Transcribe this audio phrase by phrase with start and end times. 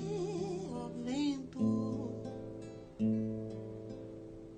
[0.00, 2.12] Meu vento,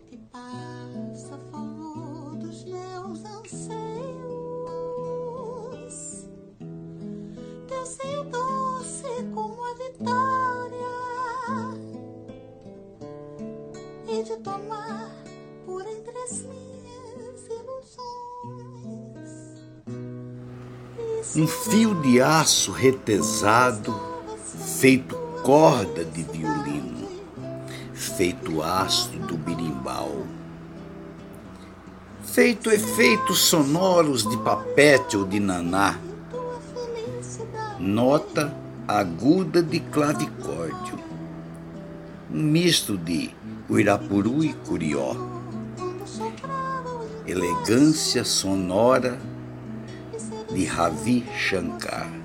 [0.06, 3.74] que passa falou dos meus anseios.
[7.68, 10.96] Teu seio doce como a vitória,
[14.08, 15.10] e de tomar
[15.64, 18.04] por entre as minhas ilusões.
[21.36, 24.13] Um fio de aço retesado
[24.84, 27.08] feito corda de violino,
[27.94, 30.26] feito astro do birimbau,
[32.22, 35.98] feito efeitos sonoros de papete ou de naná,
[37.78, 38.54] nota
[38.86, 40.98] aguda de clavicórdio,
[42.30, 43.30] um misto de
[43.70, 45.16] Uirapuru e Curió,
[47.26, 49.18] elegância sonora
[50.52, 52.23] de Ravi Shankar.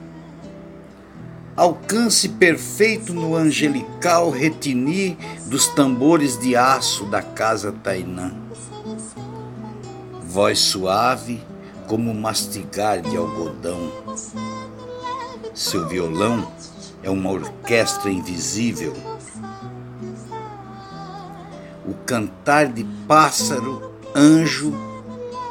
[1.59, 8.31] Alcance perfeito no angelical retini dos tambores de aço da casa Tainã.
[10.23, 11.43] Voz suave
[11.85, 13.91] como mastigar de algodão.
[15.53, 16.49] Seu violão
[17.03, 18.93] é uma orquestra invisível.
[21.85, 24.73] O cantar de pássaro, anjo,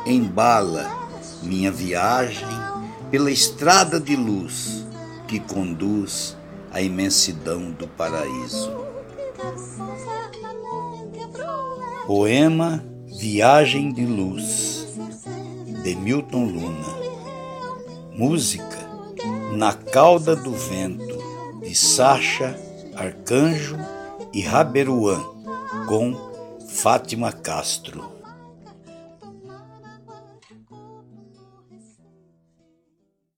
[0.06, 0.90] embala
[1.42, 2.48] minha viagem
[3.10, 4.87] pela estrada de luz
[5.28, 6.36] que conduz
[6.70, 8.72] à imensidão do paraíso.
[12.06, 14.88] Poema Viagem de Luz,
[15.82, 16.98] de Milton Luna.
[18.12, 18.88] Música
[19.52, 21.18] Na Cauda do Vento,
[21.62, 22.58] de Sacha
[22.96, 23.76] Arcanjo
[24.32, 25.22] e Raberuan,
[25.86, 26.16] com
[26.68, 28.17] Fátima Castro.